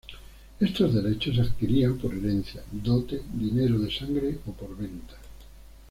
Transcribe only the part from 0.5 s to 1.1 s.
Estos